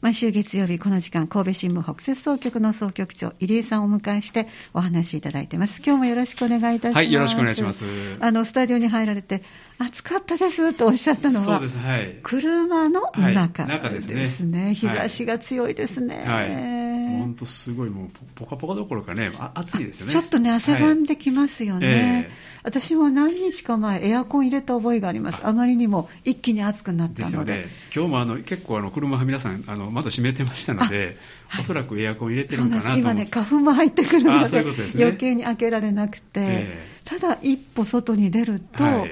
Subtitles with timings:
[0.00, 5.82] 毎週月曜日この時間神戸新聞北摂総局の総局長入江さんをお迎えしてお話しいただいてます。
[5.84, 6.96] 今日もよろしくお願いいたします。
[6.96, 7.84] はいよろしくお願いします。
[8.18, 9.42] あのスタジオに入られて
[9.78, 12.16] 暑かったですとおっしゃったのはそうですはい。
[12.22, 14.14] 車の中はい中中ですね。
[14.14, 20.12] ですね日差しが強いですね、はい本当すごいもうポカポカどころかねあ暑いですよね。
[20.12, 22.50] ちょっとね、汗ばんできますよね、ええ。
[22.62, 25.52] 私も何日か前、エアコン入れた覚えがあります、あ。
[25.52, 31.16] まりにも一気に暑くなったので、でね、今日もあの結構あの車は皆さんあの窓閉めてましたので、
[31.48, 31.62] はい。
[31.62, 34.72] おそらくエアコン入れてるのかなと今ね、花粉も入ってくるのあで、ね。
[34.96, 38.92] 余計に開けられなくて、えただ一歩外に出ると、はい。
[38.92, 39.06] まあ、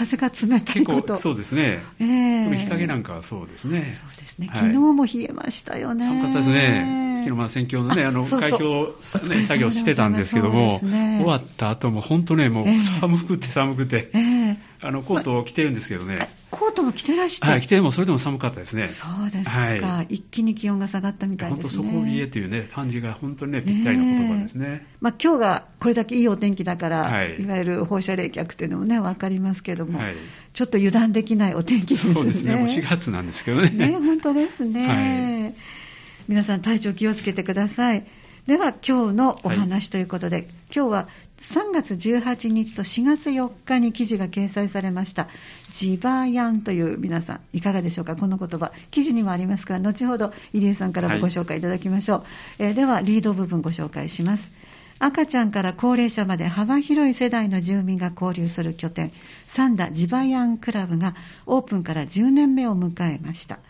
[0.00, 1.14] 風が冷たい結こと。
[1.14, 2.04] 構そうですね、え
[2.40, 2.44] え。
[2.44, 3.98] 特に日陰なんかはそうですね。
[4.00, 4.58] そうですね、はい。
[4.60, 6.04] 昨日も冷えましたよね。
[6.04, 7.20] 寒かったですね。
[7.24, 8.94] 昨日まあ選挙のね、あの、開票
[9.28, 11.18] ね、作業してたんですけども、ね。
[11.20, 14.39] 終わった後も本当ね、もうええ寒くて寒くて、ええ
[14.82, 16.18] あの、コートを着てるんですけどね、
[16.50, 18.88] コートも着てらして、はい、着てもそれでも寒かったですね。
[18.88, 21.92] そうですか、はい一気に気温が下がったみたい本当ですね。
[21.92, 24.86] 底冷えというね、感じが本当にね、ぴったりな言葉ですね。
[25.00, 30.14] まあ、今日がこれだけいいお天気だから、はいい、わゆる放射冷却というのもね、分かりますけども、はい
[30.52, 32.14] ちょっと油断できないお天気ですね。
[32.14, 33.70] そうですね、もう4月なんですけどね。
[33.70, 35.54] ね、本当ですね、
[36.26, 38.04] 皆さん体調気をつけてください。
[38.50, 45.28] では今日のお話ということで、今日は3月18日と4月4日に記事が掲載されました
[45.70, 48.16] ジバヤンという皆さんいかがでしょうか？
[48.16, 48.72] この言葉。
[48.90, 52.24] 記事にもありますから後ほど入江さんからもご紹介いただきましょう、
[52.58, 54.50] えーではリード部分ご紹介します。
[54.98, 59.12] 赤ちゃんから高齢者まで幅広い世代の住民が交流する拠点
[59.46, 61.14] サンダジバヤンクラブが
[61.46, 63.54] オープンから10年目を迎えました。
[63.54, 63.60] あ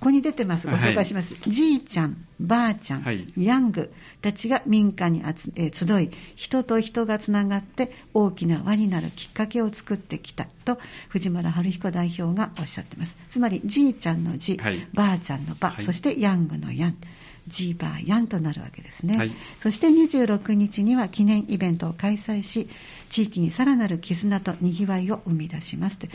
[0.00, 0.66] ここに出てます。
[0.66, 3.26] ご紹介します、じいちゃんばあちゃん、はい。
[3.36, 13.16] ヤングたちが民家に集えー集い人と人がつながって大きな輪になるきっかけを作ってきたと藤村春彦代表がおっしゃってます。
[13.28, 14.86] つまりじいちゃんのじ、はい。
[14.92, 15.84] ばあちゃんのば、はい。
[15.84, 16.96] そしてヤングのヤン。
[17.46, 19.32] ジーバーヤンとなるわけですね、はい。
[19.60, 22.68] そして26日には記念イベントを開催し
[23.08, 25.98] 地域にさらなる絆とにぎわいを生み出します。
[25.98, 26.12] という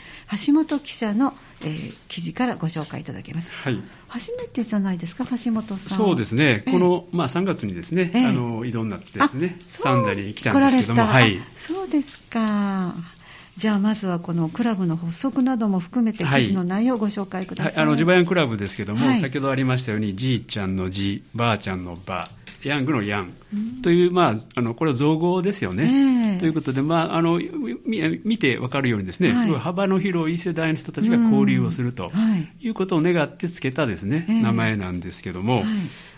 [0.48, 3.52] 橋本記者の、えー記事からご紹介いただけます。
[3.52, 3.82] はい。
[4.08, 5.78] 初めてじゃないですか橋本さん。
[5.98, 6.72] そうですね、ええ。
[6.72, 8.26] この、まあ、3月にですね、ええ。
[8.28, 9.82] あの移動になってですね、あそう。
[9.82, 12.96] サンダに来たんですけども、はい、あそうですか
[13.58, 19.18] じゃあまずはこのクラブの発足なども含めてはい記事の内容をご紹介ください、はい、あのジバヤンクラブですけども、はい。
[19.18, 22.28] 先ほどありましたように、じいちゃんのじ、ばあちゃんのば、
[22.64, 26.34] ヤングのヤンうんという、まあ、あのこれは造語ですよね。
[26.34, 26.40] ええ。
[26.40, 29.38] ということで、まあ、あのみ見てわかるようにですね、はい。
[29.38, 32.10] すごい幅の広い世代の人たちが交流をするとうん。
[32.10, 32.50] はい。
[32.60, 34.42] いうことを願ってつけたですね、ええ。
[34.42, 35.66] 名前なんですけども、はい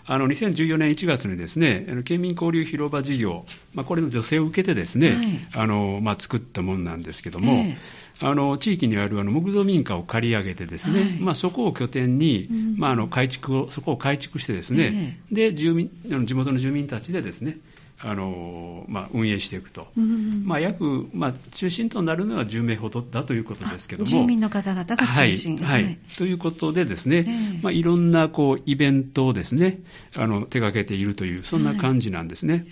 [0.10, 5.18] あの2014年1月にですね、あの県民交流広場事業、まあ、これの助成を受けてですね、はい。
[5.64, 7.78] あのまあ、作ったものなんですけども、え
[8.20, 11.10] あの地域にあるあの木造民家を借り上げてですね、はい。
[11.20, 12.78] まあ、そこを拠点に、うん。
[12.78, 17.58] まあ、あの改築をそこを改築してですね、で住民あの地元の住民たちでですね
[18.00, 19.88] あの、まあ、運営していくと。
[19.98, 24.10] うんまあ、約、まあ、中心となるのは10名ほどだということですけども。
[24.10, 25.84] 住民の方々が中心、はい。
[25.84, 25.98] はい。
[26.18, 27.60] ということでですね、ええ。
[27.64, 29.80] まあ、いろんなこうイベントをですね
[30.16, 32.66] あの手掛けているというそんな感じなんですね。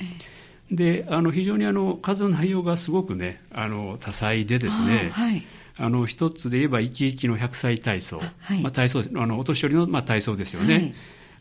[0.71, 5.43] であの非常にあの数の内容がすごくねあの多彩でですね、あはい。
[5.77, 8.61] あの一つで言えば、生き生きの100歳体操、はい。
[8.61, 10.93] まあ、体操あのお年寄りの、まあ、体操ですよね、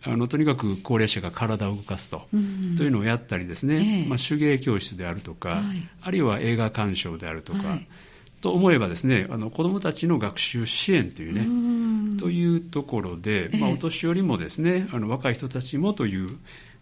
[0.06, 4.06] あのとにかく高齢者が体を動かすと,、うんというのをやったりですね、ええ。
[4.06, 5.88] まあ、手芸教室であるとか、はい。
[6.02, 7.86] あるいは映画鑑賞であるとか、はい。
[8.40, 11.44] と思えばですねあの子どもたちの学習支援というね、う
[12.14, 12.16] ん。
[12.18, 16.28] というところで、まあ、ええお年寄りもですねあの若い人たちもという、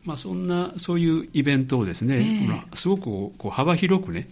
[0.05, 2.49] まあ、そんなそういうイベントをですね、ええ。
[2.49, 4.29] まあすごくこう幅広くね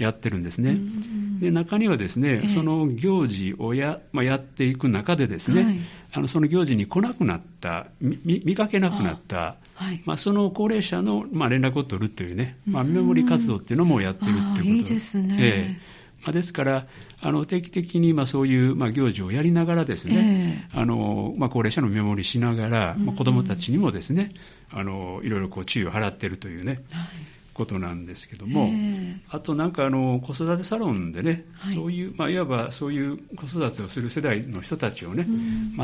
[0.00, 0.70] やってるんですね。
[0.70, 1.40] うん。
[1.40, 2.48] で中にはですね、ええ。
[2.48, 5.78] その行事をや,、まあ、やっていく中でですね、はい。
[6.12, 10.02] あのその行事に来なくなった、み見見かけなくなった、はい。
[10.06, 14.60] まあ、その高齢者の、まあ、連絡を取るというね、まあ、うん見守り活動っていうのもやってるっていうこと。
[14.60, 15.36] ああいいですね。
[15.38, 16.00] ええ。
[16.22, 16.86] まあ、ですから、
[17.22, 23.06] あの定期的にまあそういうまあ行事をやりながらですね、えあのまあ、高齢者の見守りしながら、うん。
[23.06, 24.30] まあ、子どもたちにもですね、
[24.70, 27.08] あのいろいろこう注意を払っているというね、はい
[27.54, 29.20] ことなんですけども、ええ。
[29.28, 31.74] あとなんかあの子育てサロンでね、はい。
[31.74, 35.26] そういう、まあ、いわばそういう子育てをする世代の人たちをね、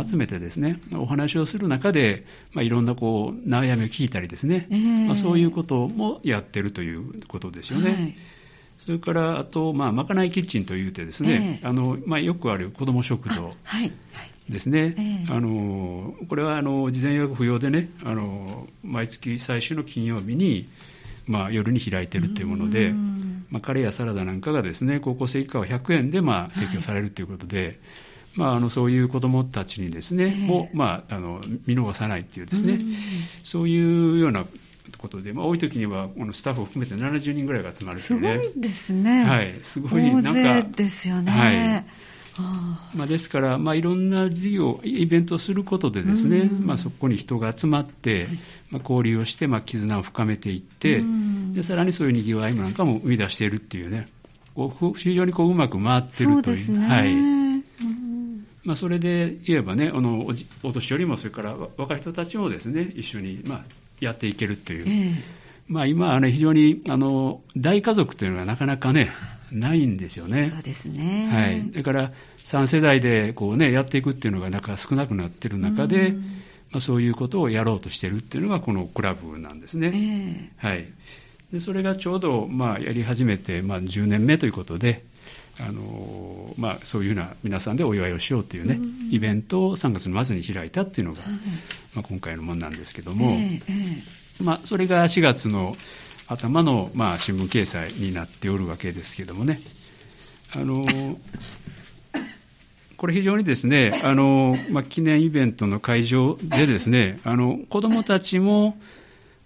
[0.07, 5.07] 集めてですね、お話をする中で、まあ、いろんなこう悩みを聞いたりですね、ええ。
[5.07, 7.91] まあ、そういうこともやってるということですよね。
[7.91, 8.17] はい。
[8.79, 11.67] それから、あと、まあ、まかないキッチンというてですね、ええ。
[11.67, 13.93] あのまあ、よくある子ども食堂あはい。
[14.13, 20.69] はいですね、えのこれはあの事前予約不要でねあの、毎月最終の金曜日に、
[21.27, 27.79] まあ、夜に開いてるというもので、うんまあ、カレーやサラダなんかがですね高校生以下は100円でまあはい提供されるということで、
[28.35, 32.81] まあ、あのそういう子どもたちにですね、ええを、まあ、あの見逃さないっていうですね、うん
[33.43, 34.45] そういうような
[34.99, 38.47] ことで、まあ、多い時にはこのスタッフを含めて70人ぐらいが集まるってすごいうね。
[38.57, 39.25] いですね。
[39.25, 41.31] はい、すごいなんかですよね。
[41.31, 41.85] はいあ
[42.95, 46.67] まあ、ですから、まあ、いろんな事業、イベントをすることでですね、うん。
[46.67, 48.29] まあ、そこに人が集まって、
[48.71, 51.53] まあ、交流をして、まあ、絆を深めていって、うん。
[51.53, 54.09] でさらにそういうにぎわいなんかも生み出しているっていうね、
[54.55, 56.57] こう非常にこううまく回ってるという。
[56.57, 56.87] ですね。
[56.87, 57.13] はい。
[57.13, 58.47] うん。
[58.65, 60.27] まあ、それで言えばね、あの
[60.63, 63.65] お年寄りもそれからわ若い人たちもですね一緒に、まあ、
[64.01, 65.15] やっていけるっていう、え。
[65.69, 69.11] まあ、今はね、非常にあの大家族というのがなかなかね、
[69.53, 70.51] ないんですよえね。
[70.51, 70.63] そう。
[70.63, 71.29] ですね。
[71.31, 76.43] はい、だから3世代でこう、ね、やっていくっていうのがなんか少なくなってる中で、うん。
[76.71, 80.51] まあ、そういうことをやろうとしてるっていうのがこのクラブなんですね。
[80.61, 80.87] えはい、
[81.53, 85.03] でそれがちょうど、まあ、やり始めて、まあ、10年目ということで、
[85.59, 89.09] あのまあ、そういうような皆さんでお祝いをしようというね、うん。
[89.11, 91.33] イベントを3月の末に開いたっていうのが、はい。
[91.95, 93.73] まあ、今回のものなんですけども、ええ
[94.41, 95.77] えまあ、それが4月の
[96.29, 99.61] 頭の、まあ、新聞掲載になっておるわけですけどもね。
[100.55, 100.83] あの
[102.97, 108.79] これ非常にですね、あのまあ、記念イベントの会場でですね、あの子どもたちも、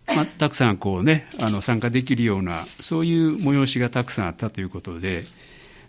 [0.06, 5.24] まあ、たくさんこう、ね、あの参加できるような、そういう催しがたくさんあったということで、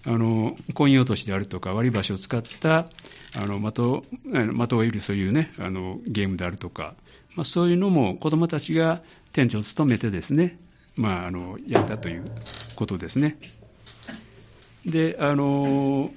[0.03, 2.87] あのコイン落としであるとか割り箸を使った
[3.35, 4.03] あの的を
[4.33, 6.95] あの的を得るそういう、ね、あのゲームであるとか、
[7.35, 9.01] まあ、そういうのも子どもたちが
[9.33, 10.57] 店長を務めてですね、
[10.95, 12.25] まあ、あのやったという
[12.75, 13.37] ことですね。
[14.85, 16.11] であの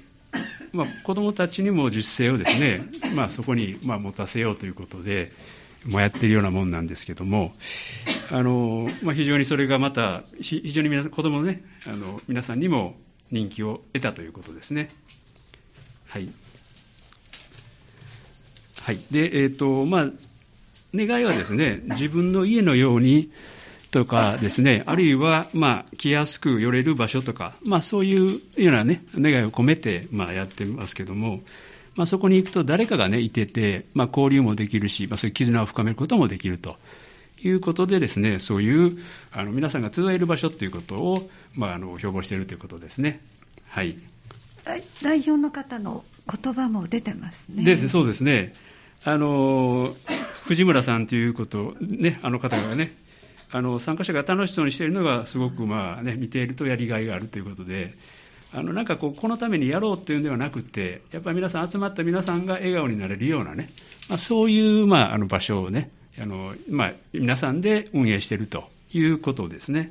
[0.72, 2.80] まあ、子どもたちにも自主性をですね、
[3.14, 5.30] まあ、そこに、まあ、持たせようということで、
[5.86, 7.52] もうやっているようなもんなんですけども、
[8.32, 12.96] あのまあ、非常にそれがまた、ひ非常に皆子どもの,、ね、あの皆さんにも
[13.30, 14.90] 人気を得たということですね。
[16.06, 16.28] はい。
[18.82, 18.98] はい。
[19.10, 20.10] で、えっ、と、まあ、
[20.94, 23.30] 願いはですね、自分の家のように
[23.94, 31.42] とかですね、あるいは、まあ、来やすく寄れる場所とか、まあ、そういうようなね、願いを込めて、まあ、やってますけども、
[31.94, 36.76] まあ、そこに行くと誰かがね、いてて、まあ、交流もできるし、まあ、そういう絆を深めることもできると。
[37.40, 38.98] いうことでですね、そういう
[39.32, 43.20] あの皆さんが集える場所ということを、まあ、あの標榜しているということですね。
[43.68, 43.96] はい。
[44.64, 46.04] 代代表の方の
[46.42, 47.62] 言葉も出てますね。
[47.62, 48.54] ですそうですね。
[49.04, 49.94] あの
[50.46, 52.92] 藤村さんということね、あの方がね、
[53.54, 57.92] あの参加者が楽しそうにしているのがすごくまあね見ているとやりがいがあるということで。
[58.56, 63.68] あのなんかこうこのためにやろうというんではなくて、やっぱり皆さん集まった皆さんが笑顔になれるようなね、
[64.08, 65.90] まあ、そういう、まあ、あの場所をね、
[66.22, 68.62] あのまあ、皆さんで運営していると
[68.92, 69.90] いうことですね。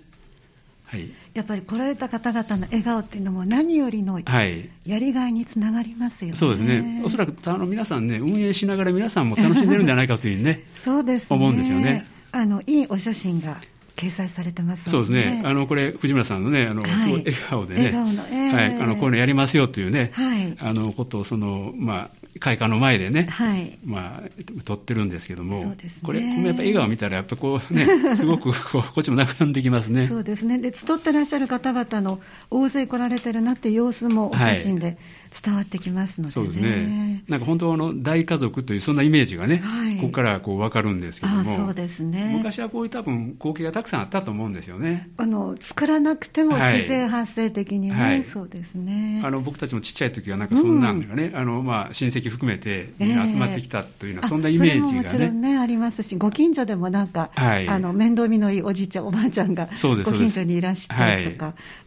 [0.86, 1.12] はい。
[1.34, 4.70] やっぱり来られた方々の笑顔っていうのも何よりのはい。
[4.86, 6.38] やりがいにつながりますよね。
[6.38, 7.02] そうですね。
[7.04, 11.36] おそらくあの皆さんね、運営しながら皆さんも楽しんでるんじゃないかというね、 そうですね。
[11.36, 12.06] 思うんですよね。
[12.34, 13.58] あの、いいお写真が
[13.96, 15.42] 掲載されてますそうのでですね。
[15.46, 23.78] あの、これ、藤村さんのね、あの、はいすごい笑顔でね、はい、あの、こういうのやりますよというね、はいあの、ことを、その、まあ、会館の前でね、はい。
[23.86, 30.08] まあ、撮ってるんですけども、そうですねこれ、やっぱ笑顔見たら、やっぱこうね、 すごくこう、こっちも仲良んできますね。
[30.08, 30.58] そうですね。
[30.58, 32.20] で、集ってらっしゃる方々の
[32.50, 34.98] 大勢来られてるなっていう様子もお写真で
[35.34, 36.32] 伝わってきますのでね。
[36.32, 37.24] そうですね。
[37.28, 42.34] なんか本当あの大家族というそんなイメージがね、はいここからこう分かるんですけども、あそうですね。
[42.38, 45.10] 昔はこういう多分光景がたくさんあったと思うんですよね。
[45.18, 49.22] あの作らなくてもはい自然発生的にね、はいそうですね。
[49.24, 55.54] あの僕たちもちっちゃい時はなんかそんなんがね、あのまあ親戚含めてみんな集まってきたというような、あそんなイメージそれもちろんね。
[55.54, 61.38] ねありますし、ご近所でもなんか、はいあの面倒見のいいおじいちゃん、おばあちゃんがご近所にいらしてとか、はいい、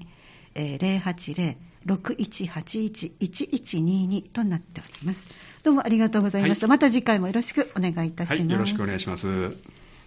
[0.56, 5.24] えー080-6181-1122となっております。
[5.62, 6.66] どうもありがとうございました。
[6.66, 8.40] はいまた次回もよろしくお願いいたします。
[8.40, 9.56] はい、よろしくお願いします。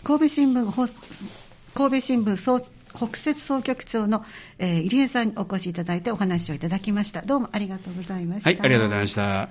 [0.03, 0.87] 神戸新聞放
[1.73, 2.61] 神戸新聞総
[2.95, 4.23] 北摂総局長の、
[4.59, 7.21] えー入江さんにお越しいただいてお話をいただきました。
[7.21, 8.49] どうもありがとうございました。
[8.49, 9.49] はい、ありがとうございました。